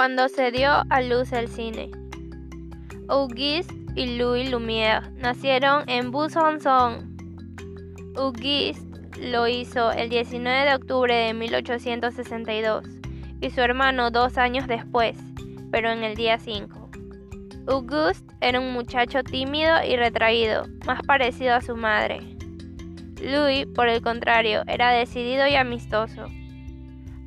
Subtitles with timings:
[0.00, 1.90] Cuando se dio a luz el cine.
[3.08, 7.18] Auguste y Louis Lumière nacieron en Besançon.
[8.16, 8.80] Auguste
[9.20, 12.86] lo hizo el 19 de octubre de 1862
[13.42, 15.18] y su hermano dos años después,
[15.70, 16.90] pero en el día 5.
[17.66, 22.20] Auguste era un muchacho tímido y retraído, más parecido a su madre.
[23.22, 26.24] Louis, por el contrario, era decidido y amistoso.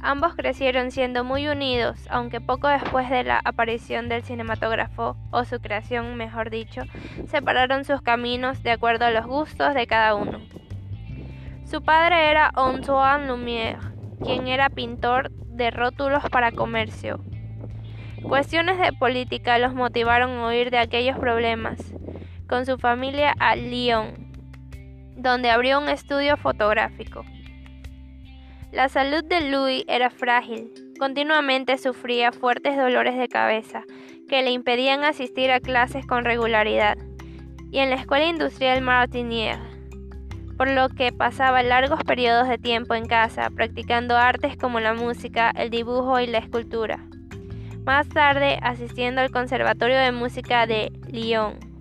[0.05, 5.62] Ambos crecieron siendo muy unidos, aunque poco después de la aparición del cinematógrafo, o su
[5.62, 6.81] creación mejor dicho,
[7.29, 10.41] separaron sus caminos de acuerdo a los gustos de cada uno.
[11.63, 13.79] Su padre era Antoine Lumière,
[14.21, 17.23] quien era pintor de rótulos para comercio.
[18.23, 21.79] Cuestiones de política los motivaron a huir de aquellos problemas,
[22.49, 24.34] con su familia a Lyon,
[25.15, 27.23] donde abrió un estudio fotográfico.
[28.73, 30.72] La salud de Louis era frágil.
[30.98, 33.84] Continuamente sufría fuertes dolores de cabeza
[34.27, 36.98] que le impedían asistir a clases con regularidad
[37.70, 39.62] y en la escuela industrial Martinière,
[40.57, 45.52] por lo que pasaba largos periodos de tiempo en casa practicando artes como la música,
[45.55, 46.98] el dibujo y la escultura.
[47.85, 51.73] Más tarde asistiendo al Conservatorio de Música de Lyon.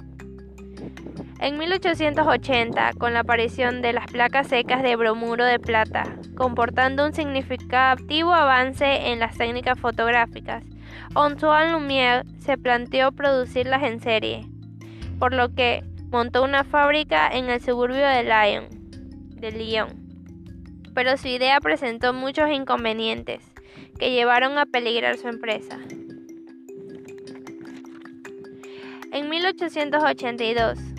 [1.42, 6.04] En 1880, con la aparición de las placas secas de bromuro de plata,
[6.36, 10.62] comportando un significativo avance en las técnicas fotográficas,
[11.16, 14.46] Antoine Lumière se planteó producirlas en serie,
[15.18, 18.68] por lo que montó una fábrica en el suburbio de Lyon,
[19.40, 19.88] de Lyon.
[20.94, 23.42] Pero su idea presentó muchos inconvenientes
[23.98, 25.76] que llevaron a peligrar su empresa.
[29.10, 30.91] En 1882,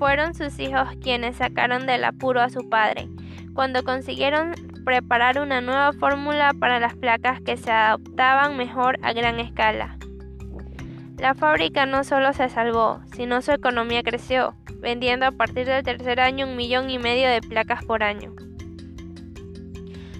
[0.00, 3.06] fueron sus hijos quienes sacaron del apuro a su padre,
[3.52, 9.38] cuando consiguieron preparar una nueva fórmula para las placas que se adaptaban mejor a gran
[9.38, 9.98] escala.
[11.18, 16.18] La fábrica no solo se salvó, sino su economía creció, vendiendo a partir del tercer
[16.18, 18.32] año un millón y medio de placas por año.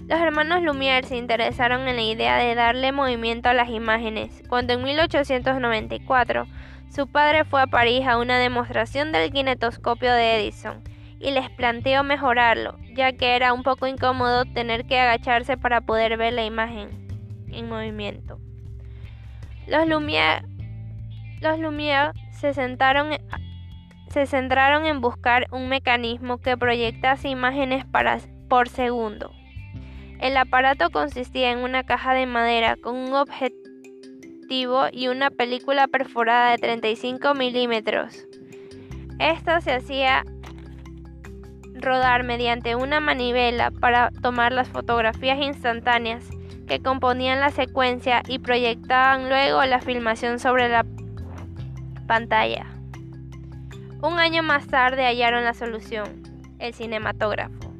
[0.07, 4.73] Los hermanos Lumière se interesaron en la idea de darle movimiento a las imágenes, cuando
[4.73, 6.45] en 1894
[6.91, 10.83] su padre fue a París a una demostración del kinetoscopio de Edison
[11.19, 16.17] y les planteó mejorarlo, ya que era un poco incómodo tener que agacharse para poder
[16.17, 16.89] ver la imagen
[17.49, 18.39] en movimiento.
[19.67, 20.43] Los Lumière,
[22.41, 22.53] se
[24.25, 28.19] centraron en buscar un mecanismo que proyectase imágenes para,
[28.49, 29.31] por segundo.
[30.19, 33.60] El aparato consistía en una caja de madera con un objeto
[34.49, 38.27] y una película perforada de 35 milímetros.
[39.17, 40.25] Esto se hacía
[41.73, 46.29] rodar mediante una manivela para tomar las fotografías instantáneas
[46.67, 50.85] que componían la secuencia y proyectaban luego la filmación sobre la
[52.07, 52.65] pantalla.
[54.01, 56.23] Un año más tarde hallaron la solución,
[56.59, 57.73] el cinematógrafo,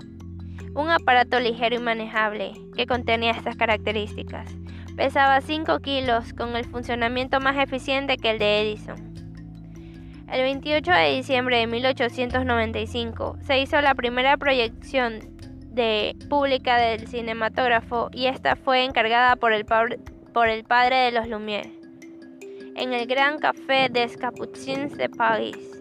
[0.73, 4.60] un aparato ligero y manejable que contenía estas características.
[4.95, 9.11] Pesaba 5 kilos con el funcionamiento más eficiente que el de Edison.
[10.31, 15.19] El 28 de diciembre de 1895 se hizo la primera proyección
[16.29, 21.71] pública del cinematógrafo y esta fue encargada por el, padre de los Lumière
[22.75, 25.80] en el Gran Café des Capucins de París.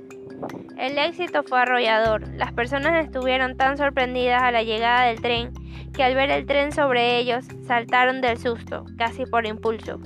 [0.78, 2.27] El éxito fue arrollador.
[2.34, 5.53] Las personas estuvieron tan sorprendidas a la llegada del tren
[5.93, 10.01] que al ver el tren sobre ellos saltaron del susto, casi por impulso.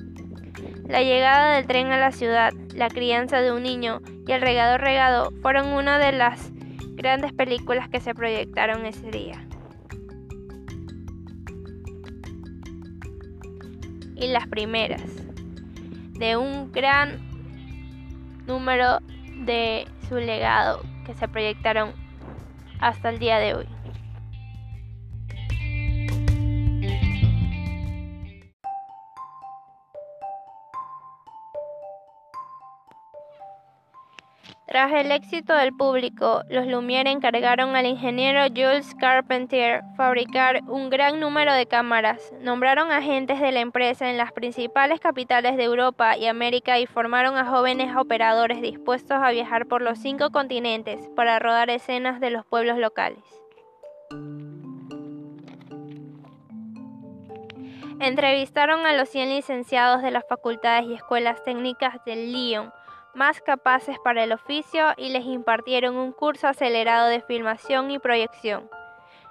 [0.88, 4.78] La llegada del tren a la ciudad, la crianza de un niño y el regado
[4.78, 6.50] regado fueron una de las
[6.96, 9.46] grandes películas que se proyectaron ese día.
[14.16, 15.02] Y las primeras
[16.18, 17.18] de un gran
[18.46, 19.00] número
[19.44, 21.92] de su legado que se proyectaron
[22.80, 23.73] hasta el día de hoy.
[34.66, 41.20] Tras el éxito del público, los Lumière encargaron al ingeniero Jules Carpentier fabricar un gran
[41.20, 46.26] número de cámaras, nombraron agentes de la empresa en las principales capitales de Europa y
[46.26, 51.68] América y formaron a jóvenes operadores dispuestos a viajar por los cinco continentes para rodar
[51.68, 53.22] escenas de los pueblos locales.
[58.00, 62.72] Entrevistaron a los 100 licenciados de las facultades y escuelas técnicas de Lyon,
[63.14, 68.68] más capaces para el oficio y les impartieron un curso acelerado de filmación y proyección.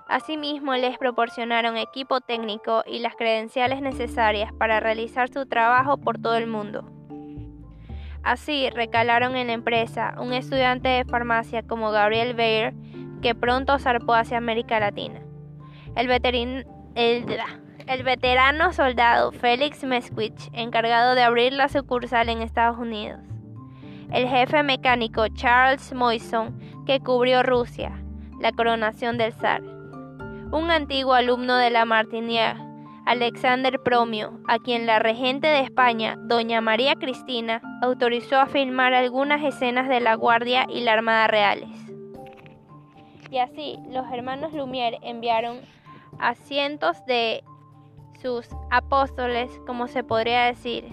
[0.08, 6.36] Asimismo, les proporcionaron equipo técnico y las credenciales necesarias para realizar su trabajo por todo
[6.36, 6.90] el mundo.
[8.22, 12.74] Así, recalaron en la empresa un estudiante de farmacia como Gabriel Bayer,
[13.22, 15.22] que pronto zarpó hacia América Latina.
[15.96, 16.10] El,
[16.96, 23.33] el veterano soldado Félix Mesquich, encargado de abrir la sucursal en Estados Unidos.
[24.14, 27.92] El jefe mecánico Charles Moison, que cubrió Rusia,
[28.40, 29.62] la coronación del zar
[30.54, 32.60] un antiguo alumno de la Martinière,
[33.08, 39.44] Alexander Promio, a quien la regente de España, doña María Cristina, autorizó a filmar algunas
[39.44, 41.72] escenas de la Guardia y la Armada Reales.
[43.32, 45.58] Y así, los hermanos Lumière enviaron
[46.20, 47.44] a cientos de
[48.22, 50.86] sus apóstoles, como se podría decir,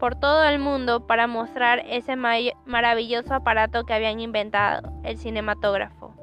[0.00, 6.14] por todo el mundo para mostrar ese maravilloso aparato que habían inventado, el cinematógrafo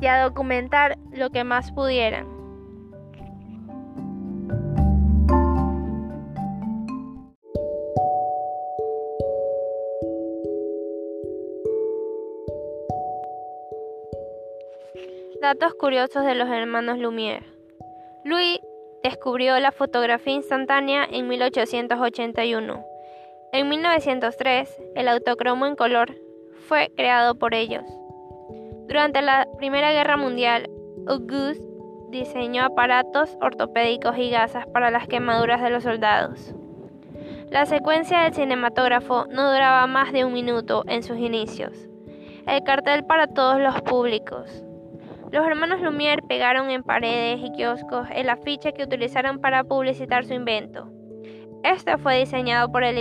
[0.00, 2.36] y a documentar lo que más pudieran.
[15.40, 17.44] Datos curiosos de los hermanos Lumière.
[19.02, 22.84] Descubrió la fotografía instantánea en 1881.
[23.52, 26.14] En 1903, el autocromo en color
[26.68, 27.84] fue creado por ellos.
[28.88, 30.68] Durante la Primera Guerra Mundial,
[31.06, 31.64] Auguste
[32.10, 36.54] diseñó aparatos ortopédicos y gasas para las quemaduras de los soldados.
[37.50, 41.88] La secuencia del cinematógrafo no duraba más de un minuto en sus inicios.
[42.46, 44.65] El cartel para todos los públicos.
[45.36, 50.32] Los hermanos Lumière pegaron en paredes y kioscos el afiche que utilizaron para publicitar su
[50.32, 50.90] invento.
[51.62, 52.96] Este fue diseñado por el,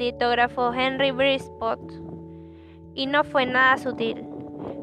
[0.00, 1.78] litógrafo Henry Brispot
[2.96, 4.26] y no fue nada sutil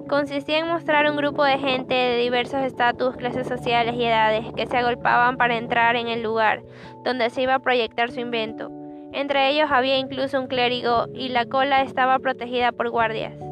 [0.08, 4.66] consistía en mostrar un grupo de gente de diversos estatus, clases sociales y edades que
[4.66, 6.64] se agolpaban para entrar en el lugar
[7.04, 8.70] donde se iba a proyectar su invento.
[9.12, 13.51] Entre ellos había incluso un clérigo y la cola estaba protegida por guardias.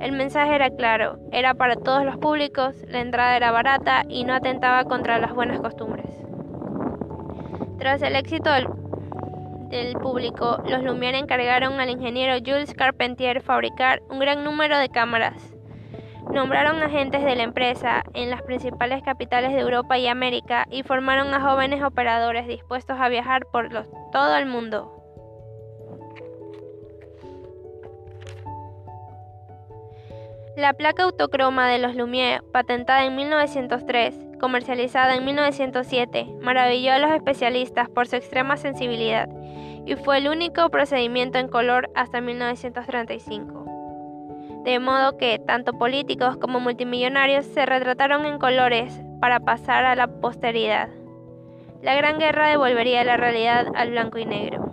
[0.00, 4.34] El mensaje era claro, era para todos los públicos, la entrada era barata y no
[4.34, 6.06] atentaba contra las buenas costumbres.
[7.78, 14.42] Tras el éxito del, público, los Lumière encargaron al ingeniero Jules Carpentier fabricar un gran
[14.44, 15.58] número de cámaras
[16.32, 21.32] Nombraron agentes de la empresa en las principales capitales de Europa y América y formaron
[21.32, 23.70] a jóvenes operadores dispuestos a viajar por
[24.12, 24.97] todo el mundo.
[30.58, 37.12] La placa autocroma de los Lumière, patentada en 1903, comercializada en 1907, maravilló a los
[37.12, 39.28] especialistas por su extrema sensibilidad
[39.86, 43.66] y fue el único procedimiento en color hasta 1935
[44.64, 50.08] de modo que tanto políticos como multimillonarios se retrataron en colores para pasar a la
[50.08, 50.88] posteridad.
[51.82, 54.67] La Gran Guerra devolvería la realidad al blanco y negro.